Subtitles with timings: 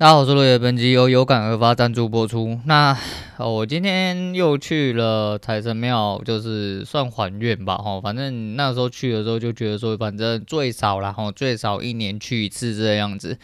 [0.00, 2.58] 大家好，我是落叶，本集由有感而发赞助播出。
[2.64, 2.96] 那
[3.36, 13.38] 我今天又去了财神庙，就是算还愿吧，哈，反正那时候去的时候就觉得说，反正最少啦，哈，最少一年去一次这样子。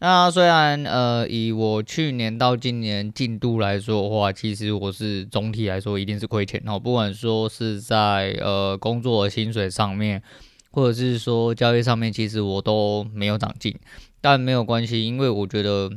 [0.00, 10.20] 那虽然呃，以我去年到今年进度来说的话，其实我是总体来说一定是亏钱，哈，不管说是在呃工作薪水上面，
[10.72, 13.78] 或者是说交易上面，其实我都没有长进。
[14.20, 15.90] 但没有关系，因为我觉得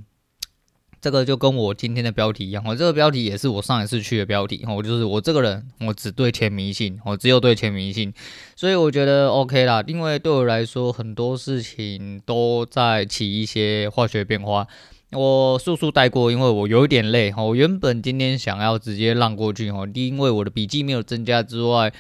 [1.01, 8.13] 这个就跟我今天的标题一样，我这个标题也是我上一次去的标题，我就是我这个人，我只对钱迷信，我只有对钱迷信，
[8.55, 9.83] 所以我觉得 OK 啦。
[9.85, 14.65] 因为对我来说，很多事情都在起一些化学变化，
[15.11, 21.91] 我速速带过，因为我有一点累哈，我原本今天想要直接让过去，哦，因为我的笔记没有增加之外。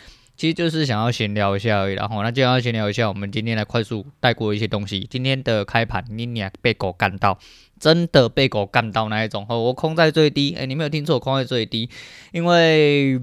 [0.43, 3.07] 其实就是想要闲聊一下而已，然后那就要闲聊一下。
[3.07, 5.07] 我们今天来快速带过一些东西。
[5.09, 7.39] 今天的开盘，你俩被狗干到，
[7.79, 9.45] 真的被狗干到那一种。
[9.47, 11.89] 哦，我空在最低，哎，你没有听错，空在最低。
[12.33, 13.21] 因为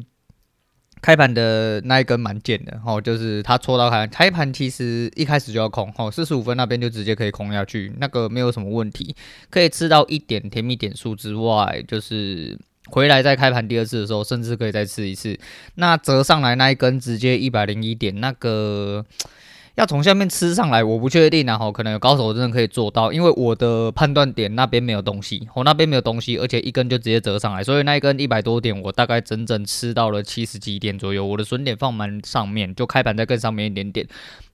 [1.03, 9.15] 开盘的那一根蛮贱的，哦，就是他戳到开，开盘其实一开始就要空，吼，四十五分那边就直接可以空下去，那个没有什么问题，
[9.51, 12.59] 可以吃到一点甜蜜点数之外，就是。
[12.89, 15.39] 回来再开盘第二次的时候，甚至可以再吃一次。
[15.75, 19.05] 那折上来那一根直接一百零一点，那个
[19.77, 21.57] 要从下面吃上来，我不确定啊。
[21.57, 31.25] 吼，可能有高手真的可以做到，因为我的判断点那边没有东西，我那边没有东西，而且一根就直接折上来，所以那一根一百多点，我大概整整吃到了七十几点左右。
[31.25, 34.07] 我的损点放蛮上面，就开盘在更上面一点点。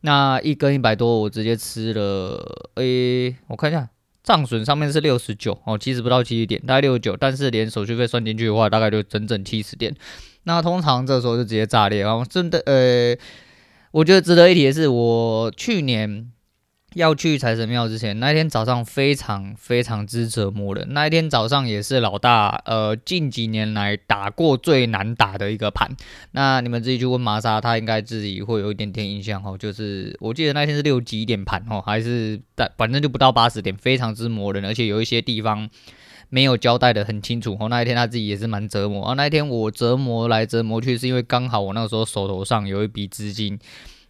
[0.03, 3.89] 那一根一百多，我直接吃了，诶、我看一下。
[4.27, 9.95] 账损上面是六十九哦，其实不到七十点，大概六十九，但是连手续费算进去的话，大概就整整七十点。
[10.43, 13.17] 那通常这时候就直接炸裂然后，真的，呃，
[13.93, 16.31] 我觉得值得一提的是，我去年。
[16.97, 20.95] 要去财神庙之前，那一天早上非常非常之折磨人。
[20.95, 25.95] 那一天早上也是老大，呃，近几年来打过最难打的一个盘。
[26.31, 29.59] 那你们自己去问玛莎，他应该自己会有一点点印象哦。
[29.59, 35.69] 就是我记得那天是六几点盘哦，还是但反正就不到八十点，非常之磨人，而且有一些地方
[36.31, 37.69] 没有交代的很清楚哦。
[37.69, 39.13] 那一天他自己也是蛮折磨啊。
[39.13, 43.59] 那一天我折磨来折磨去，是因为刚好我那个时候手头上有一笔资金，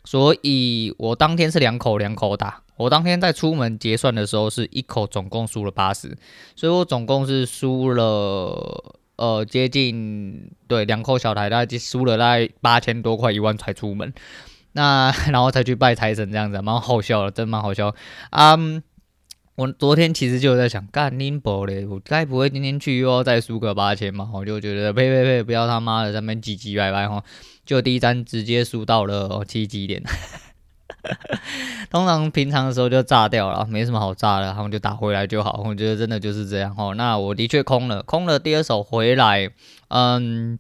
[0.05, 2.63] 所以我当天是两口两口打。
[2.77, 6.17] 我当天在出门结算的时候，是一口总共输了八十，
[6.55, 14.13] 所以我总共是输了呃接近对两口小台，大概输了大概八千多块一万才出门，
[14.73, 17.95] 那 然后才去拜财神这样子，蛮好笑的，真蛮好笑
[18.31, 18.57] 啊。
[18.57, 18.81] Um,
[19.57, 24.31] 我昨天其实就在想，干拎宝嘞，我该不会今天去又要再输个八千嘛？
[24.35, 27.25] 我就觉得呸呸呸，不要他妈的在那边唧唧歪歪哈，
[27.65, 30.03] 就第一单直接输到了七几点。
[31.91, 35.63] 通常平常的时候就炸掉了，没什么好炸的，然后就打回来就好。
[35.65, 36.95] 我觉得真的就是这样哦。
[36.95, 39.51] 那我的确空了，空了第二手回来，
[39.89, 40.59] 嗯，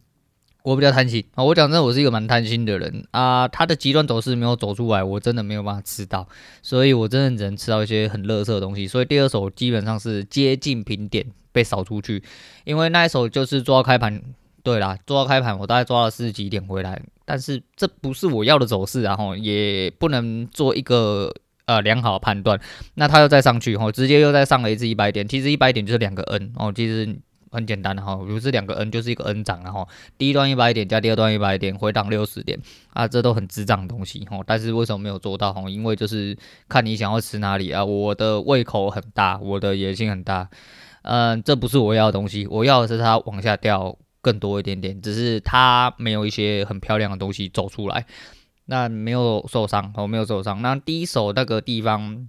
[0.63, 1.45] 我比较贪心啊。
[1.45, 3.47] 我讲真的，我是一个蛮贪心的人啊。
[3.49, 6.27] 他的极端走势没有走出来，我真的没有办法吃到，
[6.63, 8.87] 所以我真的只能吃到一些很垃圾的东西。
[8.87, 12.23] 所以第二手基本上是接近平点被扫出去，
[12.65, 14.23] 因为那一手就是抓开盘。
[14.67, 21.33] 对啦，抓到开盘，我大概抓了四十几点回来，但是这不是我要的走势，然后也不能做一个
[21.67, 22.61] 呃良好的判断。
[22.95, 27.17] 那它又再上去，吼，直接又再上了一次一百点，其实一百点就是两个 N 哦，其实
[27.53, 29.87] 很简单的哈，如果是两个 N 就是一个 N 涨，然后
[30.19, 32.59] 第一段一百点加第二段一百点，回档六十点
[32.93, 35.69] 啊，这都很智障的东西吼，但是为什么没有做到吼？
[35.69, 36.37] 因为就是
[36.69, 40.51] 看你想要吃哪里啊，我的胃口很大，我的野心很大，
[41.03, 43.97] 嗯，这不是我要的东西，我要的是它往下掉。
[44.27, 48.05] 更多一点点，只是它没有一些很漂亮的东西走出来，
[48.65, 50.61] 那没有受伤哦，没有受伤。
[50.63, 52.29] 那第一手那个地方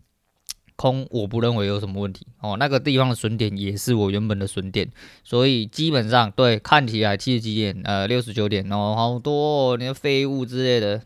[0.76, 2.28] 空，我不认为有什么问题。
[2.40, 4.88] 哦，那个地方的损点也是我原本的损点，
[5.24, 11.02] 所以基本上对看起来七十几点，呃，六十九点哦，好多哦，那个废物之类的，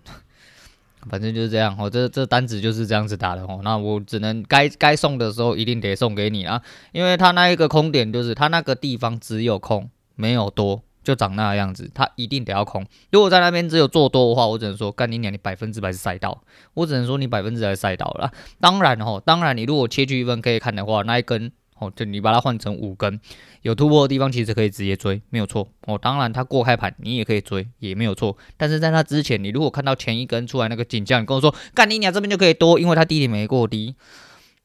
[1.10, 9.90] 反正就是这样哦，这这单子就是这样子打的哦，那我只能该该送的时候一定得送给你啊，因为它那一个空点就是它那个地方只有空。
[10.22, 12.86] 没有多就长那个样子，它一定得要空。
[13.12, 16.44] 如果在那边只有做多的话，我只能说干你娘，你百分之百是赛道。
[16.76, 18.32] 我只能说你百分之百是赛道了。
[18.60, 23.20] 当然哦，当然你如果切去一分可以看的话，那一根哦，就你把它换成五根，
[23.64, 25.98] 有突破的地方其实可以直接追，没有错哦。
[25.98, 28.38] 当然它过开盘你也可以追，也没有错。
[28.56, 33.96] 但是在那之前，你如果看到前一根出来那个景象，你跟我说干你娘这边就可以多，因为它低点没过低。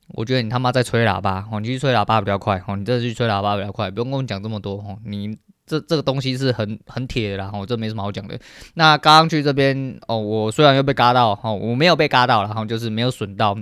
[0.09, 5.39] 我觉得你他妈在吹喇叭哦，你去吹喇叭比较快哦，你这去吹喇叭比较快，不用跟我讲这么多哦，你。
[5.67, 8.39] 这这个东西是很很铁的啦，吼，这没什么好讲的。
[8.75, 13.55] 那刚刚去这边哦，我虽然又被嘎到，哦，我没有被嘎到，然后就是没有损到，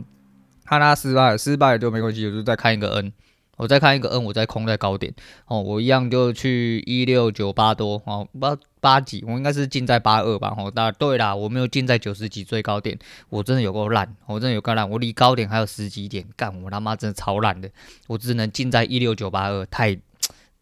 [0.66, 3.12] 看他失败了，失败了就没关系，我就再看一个 N，
[3.56, 5.14] 我再看一个 N，我再空在高点
[5.46, 10.70] 哦，我一样就去一六九八多哦，八八几，我应该是进在八二吧哦。
[10.74, 12.98] 那对啦，我没有进在九十几最高点，
[13.30, 17.70] 我真的有够烂，我真的有够烂，我离高点还有十几点，干我他妈真的超烂的，
[18.08, 19.98] 我只能进在一六九八二，太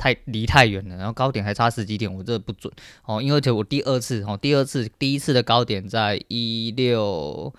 [0.02, 2.72] 太离太远了，然后高点还差十几点，我这不准
[3.04, 7.54] 哦，因为就我第二次哦，第二次第一次的高点在一六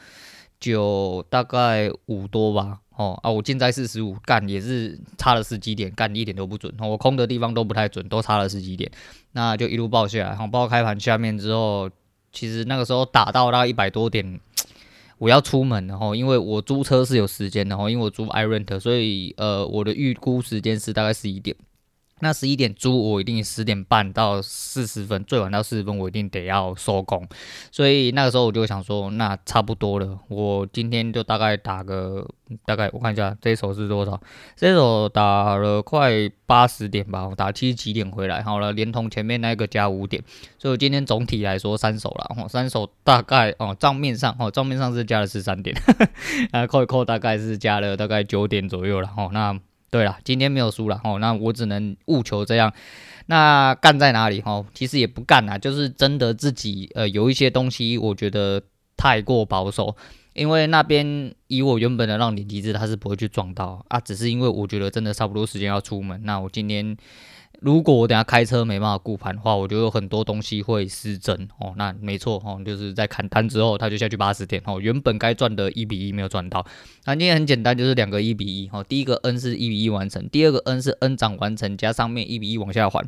[0.60, 2.80] 九大概五多吧。
[2.98, 6.72] 哦啊，我进在四十五，干也是差了十几点，干一点都不准。
[6.82, 8.92] 我空的地方都不太准，都差了十几点，
[9.32, 10.26] 那就一路爆下来。
[10.26, 11.90] 然后爆开盘下面之后，
[12.34, 14.40] 其实那个时候打到大概一百多点，
[15.18, 21.56] 我要出门，然后因为我租车是有时间的，然后因为我租 iRent，所以呃我的预估时间是大概十一点。
[22.24, 27.28] 那十一点租，我一定十点半到四十分，最晚到四十分，我一定得要收工。
[27.70, 32.26] 所以那个时候我就想说，那差不多了，我今天就大概打个
[32.66, 34.20] 大概，我看一下这一手是多少，
[34.56, 40.24] 这一手打了快八十点吧，我打七十几点回来，好了，连同前面那个加五点，
[40.58, 45.76] 所以我今天总体来说三手了，哦，三手大概哦账面上哦账面上是加了十三点，
[46.52, 49.60] 啊扣一扣大概是加了大概九点左右了，哦那。
[49.94, 52.74] 对了，今天没有输了哦，那我只能务求这样。
[53.28, 54.66] 那干在哪里哦？
[54.74, 58.60] 其实也不干啦，就是真的自己呃有一些东西，我觉得
[58.98, 59.96] 太过保守，
[60.34, 66.98] 因为那边以我原本的让点机制，他是不会去撞到啊，只是因为我觉得真的差不多时间要出门，那我今天。
[67.64, 71.74] 如果我等下开车没办法顾盘的话，我就有很多东西会失真哦。
[71.78, 74.82] 那没错哦，就是在砍单之后，他就下去八十点哦。
[74.82, 76.66] 原本该赚的一比一没有赚到。
[77.06, 78.84] 那今天很简单，就是两个一比一哦。
[78.84, 83.08] 第一个 N 是一比一完成，第二个 N 是 N 涨完成加上面一比一往下还。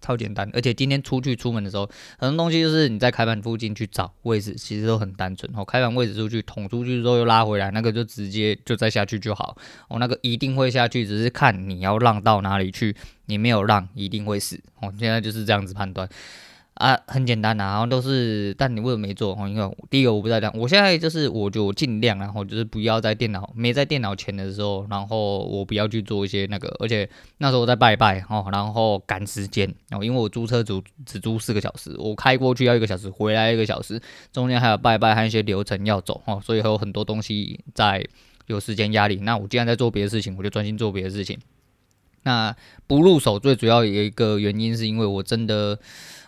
[0.00, 1.88] 超简单，而且今天出去出门的时候，
[2.18, 5.64] 很多东西就是你在开盘附近去找位置，其实都很单纯哦。
[5.64, 9.56] 开盘位置出去捅出去之后又拉回来，那个就直接就再下去就好
[9.88, 9.98] 哦。
[9.98, 14.92] 那个一定会下去，只是看你要让到哪里去，你没有让一定会死哦。
[14.98, 16.08] 现在就是这样子判断。
[16.80, 19.36] 啊，很简单呐，然后都是，但你为什么没做？
[19.46, 27.06] 因为第一个我不在这样，我现在就是我就尽量，然后就是不要在电脑没在电脑前的时候，然后我不要去做一些那个，而且
[27.36, 34.00] 那时候我在拜拜哦，然后赶时间哦，因为我租车租只租四个小时，我开过去要一个小时，回来一个小时，
[34.32, 38.02] 中间还有拜拜，还有一些流程要走哦，所以还有很多东西在
[38.46, 39.16] 有时间压力。
[39.16, 41.38] 那我既然在做别的事情，我就专心做别的事情。
[42.22, 42.54] 那
[42.86, 45.78] 不入手最主要有一个原因是因为我真的。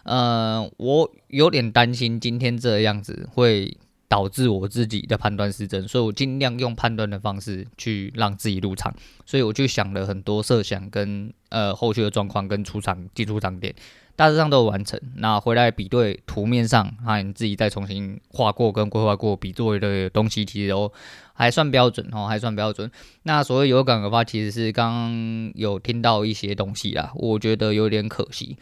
[0.05, 3.73] 呃，我有点担心今天这样子会
[4.09, 8.93] 导致我自己的判断失真，所以我尽量用判断的方式去让自己入场。
[9.25, 13.73] 所以我就想了很多设想跟呃后续的状况跟出场进出场点，
[14.17, 15.01] 大致上都完成。
[15.19, 20.93] 那回来比对图面上，啊，你自己再重新画过跟规划过比作为的东西，其实都
[21.35, 22.91] 还算标准哦，还算标准。
[23.23, 28.57] 那所谓有感而发，其实是刚刚有听到一些东西啦，我觉得有点可惜。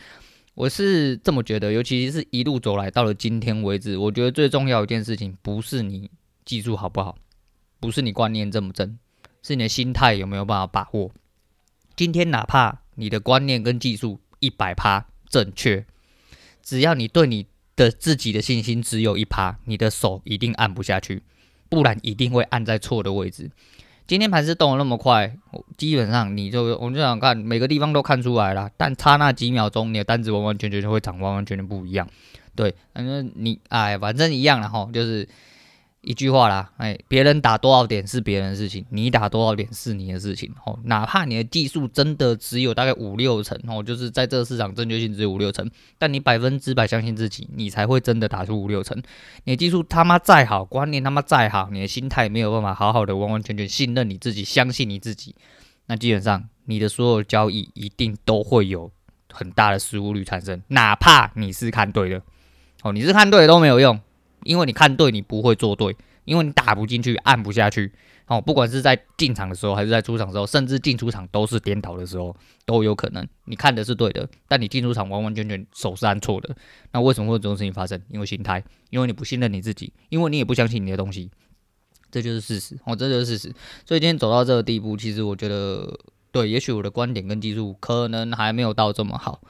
[0.55, 6.11] 我是这么觉得，尤其是一路走来到了今天为止，我觉得最重要一件事情不是你
[6.45, 7.17] 技术好不好，
[7.79, 8.99] 不是你观念正不正，
[9.43, 11.11] 是你的心态有没有办法把握。
[11.97, 15.87] 今天哪怕你的观念跟技术一百趴正确，
[16.63, 17.47] 只要你对你
[17.77, 21.23] 的自己的信心只有一趴，你的手一定按不下去，
[21.71, 23.51] 不然一定会按在错的位置。
[24.07, 25.35] 今天盘是动的那么快，
[25.79, 32.07] 基本上你就我就想看每个地方都看出来了，但差那几秒钟，你的单子完完全全就会涨，完完全全不一样。
[32.55, 35.27] 对，反正你哎，反正一样了哈，就是。
[36.03, 40.51] 一句话啦，哎，别人打多少点是别人的事情，你打多少点是你的事情。
[40.65, 48.97] 哦，哪怕你的技术真的只有大概五六成，哦，就是在这个市场正确性只有五六成，但你百分之百相信自己，你才会真的打出五六成。
[49.45, 55.35] 你的技术他妈再好，观念他妈再好，你的心态没有办法好好的完完全全信任你自己，相信你自己，
[55.85, 58.91] 那基本上你的所有交易一定都会有
[59.31, 62.23] 很大的失误率产生，哪怕你是看对的，
[62.83, 64.01] 哦，你是看对的都没有用。
[64.45, 67.93] 因为你看对，你不会做对，因为你打不进去，按不下去。
[68.27, 73.27] 哦，不管是在进场的时候，还是在出场的时候，甚至进出场都是颠倒的时候，都有可能。
[73.47, 76.55] 你看的是对的，但你进出场完完全全手是按错的。
[76.93, 78.01] 那为什么会有这种事情发生？
[78.09, 81.29] 因为心态，因为你不信任你自己，因为你也不相信你的东西，
[82.13, 82.79] 这就是事实。
[82.85, 83.53] 哦，这就是事实。
[83.85, 85.99] 所以今天走到这个地步，其实我觉得，
[86.31, 89.41] 对，也许我的观点跟技术可能还没有到这么好，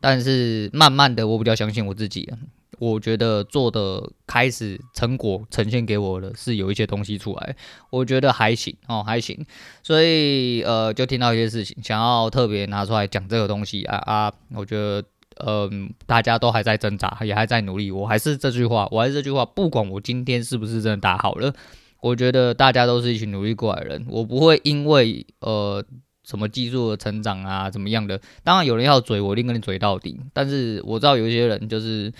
[0.00, 2.38] 但是慢慢的，我比较相信我自己了。
[2.78, 7.56] 我觉得做的开始成果呈现给我的是有一些东西出来，
[7.90, 9.44] 我觉得还行哦，还行，
[9.82, 15.02] 所以呃，就听到一些事情，想要特别拿出来讲这个东西啊啊，我觉得
[15.44, 21.52] 嗯、大家都还在挣扎，也还在努力，我还是这句话，我还是这句话，不管我今天是不是真的打好了，
[22.00, 25.84] 我觉得大家都是一群努力过来的人，我不会因为呃
[26.22, 28.20] 什么技术的成长啊，怎么样的？
[28.44, 30.18] 当然有人要嘴，我一定跟你嘴到底。
[30.32, 32.12] 但是我知道有一些人就是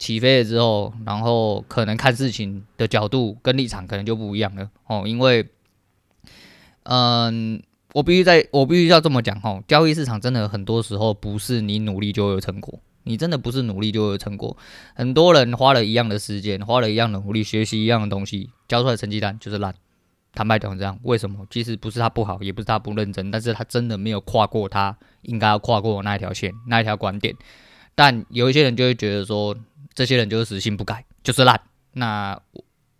[0.00, 5.04] 起飞了之后，然后可能看事情的角度跟立场可能就不一样了哦。
[5.06, 5.46] 因为，
[6.82, 12.80] 嗯，我必须在我必须要这么讲哦，交易市场真的很多时候不是你努力就有成果。
[13.04, 14.56] 你真的不是努力就有成果。
[14.94, 19.74] 很多人花了一样的时间，花了一样的努力，学习一样的东西，交出来的成绩单就是烂。
[20.32, 21.46] 坦白讲，这样为什么？
[21.50, 27.34] 其实不是他不好，也不是他不认真，但是他真的没有跨过他应该要跨过那一条线，那一条观点。
[27.94, 29.56] 但有一些人就会觉得说，
[29.94, 31.60] 这些人就是死性不改，就是烂。
[31.92, 32.40] 那。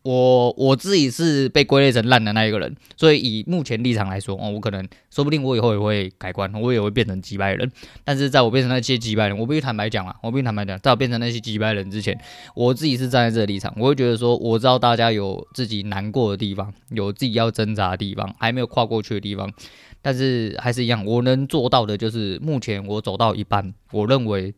[0.03, 7.71] 我我自己是被归类成烂的那一个人，所以以目前立场来说，哦，我可能说不定我以后也会改观，我也会变成击败人。
[8.03, 12.19] 但是在我变成那些击败人，我必须坦白讲啊，我必须坦白讲，在我变成那些击败人之前，
[12.55, 19.53] 我自己是站在这个立场，我会觉得说，我知道大家有自己难过的地方，有自己要挣扎的地方，还没有跨过去的地方，
[20.01, 24.55] 但是还是一样，我能做到的就是目前我走到一半，我认为。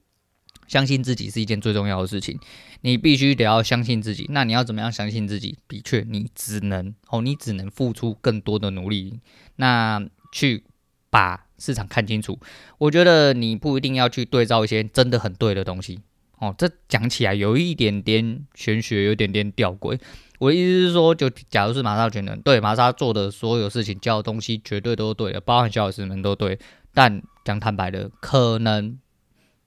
[0.73, 2.41] 相信自己是一件最重要的事情，
[2.81, 4.26] 你必须得要相信自己。
[4.31, 5.59] 那你要怎么样相信自己？
[5.69, 9.21] 的确，你只能哦，你只能付出更多的努力，
[9.57, 10.02] 那
[10.33, 10.64] 去
[11.11, 12.38] 把市场看清楚。
[12.79, 16.00] 我觉得你不一定要去对照一些真的很对的东西
[16.38, 16.55] 哦。
[16.57, 20.00] 这讲起来有一点点玄学，有点点吊诡。
[20.38, 26.59] 我的意思是说，就假如是玛莎全能，对玛莎做的所有事情，教的东西绝对都对的，包含小老师们都对。
[26.95, 28.99] 但讲坦白的，可能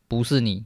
[0.08, 0.66] 不是你。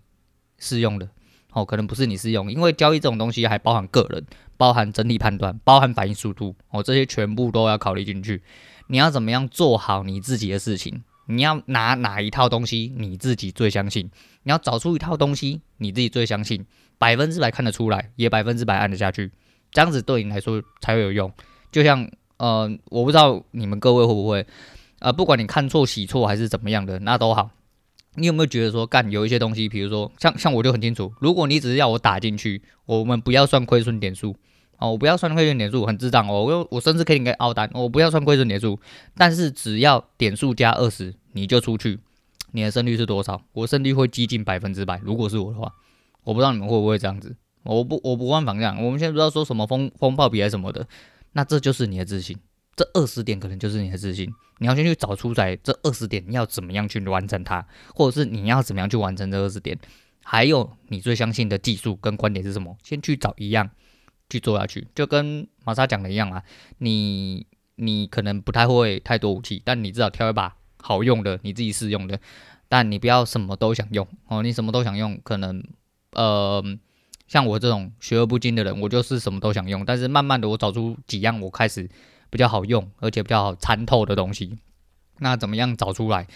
[0.59, 1.09] 适用的
[1.51, 4.23] 哦，可能不是你适用，因为交易这种东西还包含个人，
[4.57, 8.41] 包含整体判断，包含反应速度哦，这些全部都要考虑进去。
[8.87, 11.03] 你要怎么样做好你自己的事情？
[11.27, 14.09] 你要拿哪一套东西你自己最相信？
[14.43, 16.65] 你要找出一套东西你自己最相信，
[16.97, 19.31] 百分之百看得出来，也百分之百按得下去，
[19.71, 21.31] 这样子对你来说才会有用。
[21.71, 24.45] 就像呃，我不知道你们各位会不会
[24.99, 27.51] 呃，不管你看错、洗错还是怎么样的，那都好。
[28.19, 34.35] 你有没有觉得说，干有一些东西，比如说像像我就很清楚，如果你只是要我打进去，我们不要算亏损点数
[34.77, 38.79] 哦，我不要算亏损点数，很智障哦，我我甚至可以给凹单，我不要算亏损点数，
[39.15, 41.99] 但是只要点数加二十，你就出去，
[42.51, 43.41] 你的胜率是多少？
[43.53, 45.73] 我胜率会接近百分之百，如果是我的话，
[46.23, 50.87] 我不知道你们会不会这样子，我不我不换方向，我们现在不知道说什么风风暴比还是什么的，
[51.33, 52.37] 那这就是你的自信。
[52.79, 59.77] 这二十点可能就是你的自信，你要先去找出来这二十点你要怎么样去完成它，或者是你要怎么样去完成这二十点，
[60.23, 62.77] 还有你最相信的技术跟观点是什么？
[62.81, 63.69] 先去找一样
[64.29, 66.41] 去做下去，就跟玛莎讲的一样啊，
[66.77, 67.45] 你
[67.75, 72.17] 你可能不太会太多武器，但你至少挑一把好用的，你自己适用的，
[72.69, 75.61] 但你不要什么都想用哦，你什么都想用，可能
[76.13, 76.63] 呃
[77.27, 81.89] 像我这种学而不精的人，我就是什么都想用，但是慢慢的我找出几样我开始。
[82.29, 84.57] 比较好用，而且比较好参透的东西，
[85.19, 86.27] 那怎么样找出来？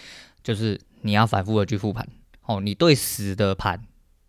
[0.42, 2.08] 就是你要反复的去复盘
[2.46, 2.60] 哦。
[2.60, 3.82] 你对死的盘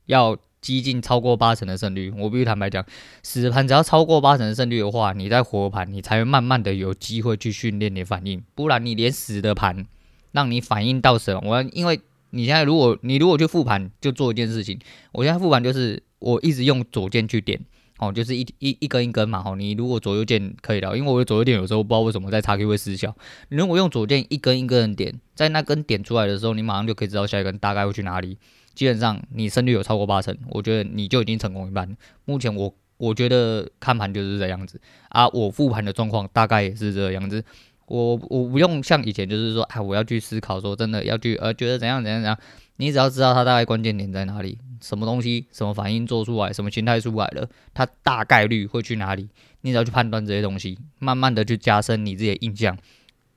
[0.05, 2.85] 要接近超过八成的胜率，我必须坦白讲，
[3.21, 8.43] 死盘只要超过八成的胜率的话，你在活盘你才会慢慢的有机会去训练你的反应。
[8.55, 9.85] 不然你连死的盘
[10.31, 11.41] 让你反应到什么？
[11.43, 14.79] 我因为你现在如果你如果去复盘，就做一件事情。
[15.11, 17.59] 我现在复盘就是我一直用左键去点。
[17.97, 23.15] 哦，就是一一一根一根嘛，好，你如果左右键可以的，因为我的左右键有时候不知道为什么在叉 Q 会失效。
[23.49, 28.37] 你如果用左键一根一根的点，在那根点出来的时候，你马上就可以知道下一根大概会去哪里。
[28.73, 31.95] 基本上你胜率有超过八成，我觉得你就已经成功一半。
[32.25, 37.41] 目前我我觉得看盘就是这样子啊，我复盘的状况大概也是这样子。
[37.87, 42.37] 我我不用像以前就是说，哎，我要去思考说真的要去呃觉得怎样怎样怎样，
[42.77, 44.57] 你只要知道它大概关键点在哪里。
[44.81, 49.27] 什么东西、什么反应做出来，什么形态出来了，它大概率会去哪里？
[49.61, 52.77] 你只要去判断这些东西，慢慢的去加深你自己的印象，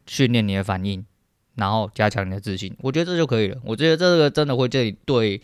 [0.06, 1.06] 训练你的反应，
[1.54, 2.76] 然后加强你的自信。
[2.82, 3.58] 我觉得这就可以了。
[3.64, 5.40] 我觉得这个真的会对对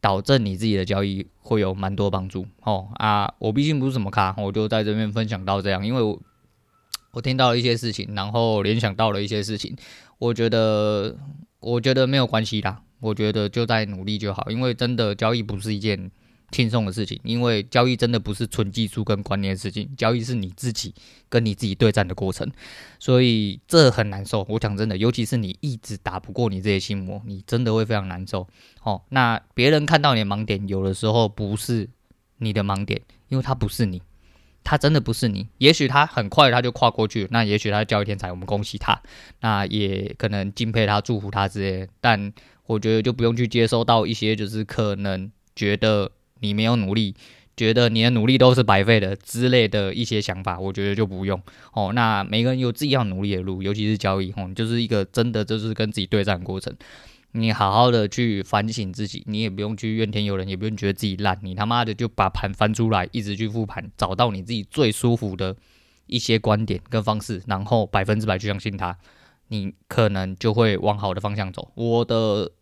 [0.00, 2.44] 导正你自己的交易会有蛮多帮助。
[2.64, 6.20] 哦啊，我毕竟不是什么咖，我就在这边分享到这样，因为我
[7.12, 9.76] 我听到了一些事情，然后联想到了一些事情，
[10.18, 11.16] 我觉得
[11.60, 12.82] 我觉得没有关系啦。
[13.00, 16.10] 我觉得就在努力就好，因为真的交易不是一件
[16.52, 20.94] 轻松的事情，因为交易真的不是纯技术跟观念的事情，交易是你自己
[21.28, 22.46] 跟你自己对战的过程，
[22.98, 24.46] 所以这很难受。
[24.50, 28.46] 我讲真的，尤其是你一直打不过你这些心魔，你真的会非常难受。
[28.82, 31.88] 哦，那别人看到你的盲点，有的时候不是
[32.36, 34.02] 你的盲点，因为他不是你。
[34.62, 39.00] 他真的不是你，也许他很快他就跨过去，那也许他交易天才，我们恭喜他，
[39.40, 41.88] 那也可能敬佩他、祝福他之类。
[42.00, 42.32] 但
[42.66, 47.14] 我觉得就不用去接收到一些就是可能觉得你没有努力
[47.56, 51.92] 觉得你的努力都是白费的之类的一些想法，我觉得就不用哦。
[51.92, 56.74] 那每个人有自己要努力的路，尤其是交易哦，就是一个真的就是跟自己对战的过程。
[57.32, 65.56] 你好好的去反省自己，你也不用去怨天尤人，也不用觉得自己烂，你他妈的就把盘翻出来，一直去复盘，找到你自己最舒服的
[66.06, 68.96] 一些观点跟方式，然后百分之百去相信它，
[69.48, 71.70] 你可能就会往好的方向走。
[71.74, 72.52] 我的。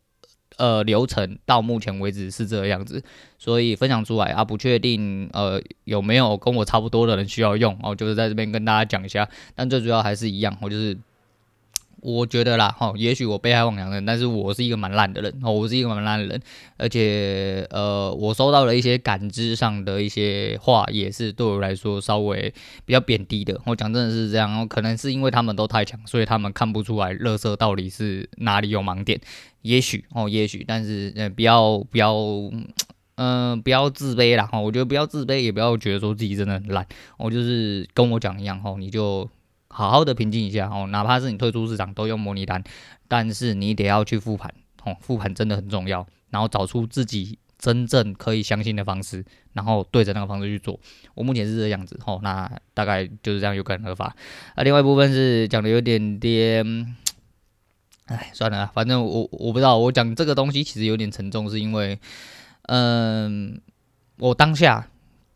[0.57, 3.01] 呃，流程到目前为止是这个样子，
[3.39, 10.99] 所以分享出来啊，不确定呃有没有跟我差不多的人需要用哦，就是在这边跟大家讲一下，但最主要还是一样，我就是。
[12.01, 16.41] 我觉得啦，哈，也许我被害妄想症，但是我是一个蛮烂的人，哦，我是一个蛮烂的人，
[16.77, 23.61] 而且，呃，我收到了一些感知上的一些话，也是对我来说稍微比较贬低的。
[23.67, 29.21] 我讲真的是这样，哦可能是因为他们都太强，所以他们看不出来乐色到底是哪里有盲点。
[29.63, 32.69] 也许，哦，也许，但是，呃，不要，不要，嗯、
[33.17, 36.87] 呃，不要自卑啦，哈，我觉得不要自卑，也不要觉得说自己真的很烂。
[37.17, 39.29] 我就是跟我讲一样，哈，你就。
[39.71, 42.63] 好好的平静一下哦，哪怕是你退出市场都用模拟单，
[43.07, 44.53] 但是你得要去复盘
[44.85, 50.81] 哦，复盘真的很重要，然后找出自己真正可以相信的方式，然后对着那个方式去做。
[51.15, 54.17] 我目前是这样子哦，那大概就是这样有可能合法。
[54.57, 56.97] 那另外一部分是讲的有点点，
[58.07, 61.99] 哎，算了，反正我我不知道，我讲这个东西其实有点沉重，是因为，
[62.63, 63.61] 嗯，
[64.19, 64.89] 我当下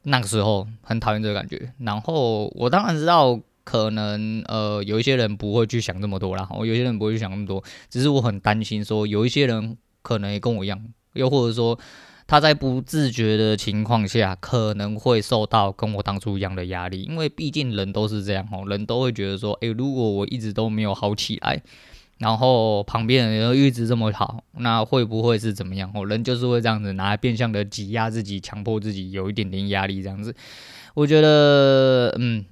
[0.04, 3.38] 那个时候很讨厌这个感觉，然后我当然知道。
[3.64, 11.78] 可能呃有一些人不会去想这么多啦，我有些人不会去想那么多，只是我很担心说有一些人可能也跟我一样，又或者说
[12.26, 21.62] 他在不自觉的情况下可能会受到跟我当初一样的压力，因为毕竟人都是这样哦，人都会觉得说，诶，如果我一直都没有好起来，
[22.18, 26.06] 然后旁边人又一直这么好，那会不会是怎么样哦？
[26.06, 30.34] 人就是会这样子拿来变相的挤压自己，强迫自己有一点点压力这样子，
[30.94, 32.44] 我觉得嗯。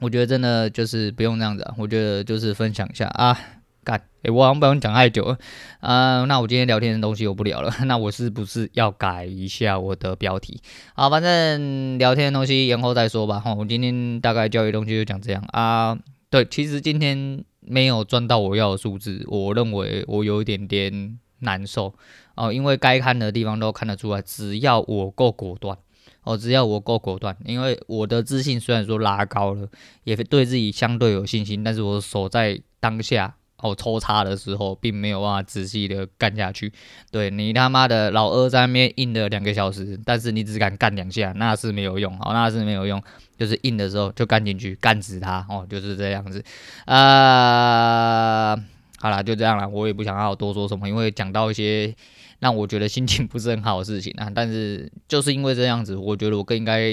[0.00, 3.38] 我觉得真的就是不用这样子啊，我觉得就是分享一下啊，
[3.82, 5.36] 干，诶，我好像不用讲太久
[5.80, 10.60] 啊，那我今天聊天的东西我不聊了， 那我是不是要改一下我的标题？
[10.94, 13.40] 好，反正聊天的东西延后再说吧。
[13.40, 15.96] 哈，我今天大概交易东西就讲这样啊。
[16.28, 21.94] 对，其实今天没有赚到我要的数字，我认为我有一点点难受
[22.34, 25.78] 哦，因为该看的地方都看得出来，只要我够果断。
[26.26, 29.68] 哦，只要我够果断，因为我的自信虽然说拉高了，
[30.02, 36.72] 也对自己相对有信心，但是我守在当下，哦，抽插的时候，并没有办法仔细的干下去。
[37.12, 43.00] 对，你他妈的老二在那边硬了两个小时，但是你只敢干两下，那是没有用，哦，那是没有用，
[43.38, 46.44] 就是硬的时候就干进去，干死他，哦，就是这样子。
[46.86, 48.56] 啊、
[48.98, 51.94] 好啦，就这样啦，我也不想要多说什么，因为讲到一些。
[52.38, 56.92] 让我觉得心情不是很好的事情啊，但是就是因为这样子，我觉得我更应该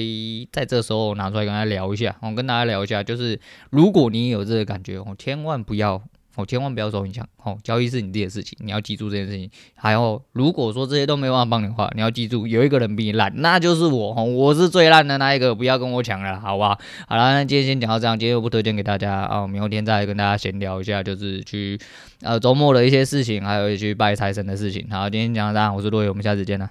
[0.54, 2.16] 在这时候拿出来跟大家聊一下。
[2.22, 3.38] 我跟大家聊一下，就是
[3.70, 6.02] 如果你有这个感觉，我千万不要。
[6.36, 7.28] 哦，千万不要受影响。
[7.44, 9.50] 哦，交易是你自己的事情，你要记住这件事情。
[9.76, 14.14] 还有，如果说这些都没办法帮你的话，你要记住，有一个人比你烂，那就是我。
[14.16, 16.80] 哦，我是最烂的那一个，不要跟我抢了，好不好？
[17.08, 21.80] 好了，那今天先讲到这样，今天又不推荐给大家啊，哦，明天再跟大家闲聊一下，就是去
[22.22, 24.88] 呃周末的一些事情，还有去拜财神的事情。
[24.90, 26.70] 好，今天讲到这样，我是洛伟，我们下次见了。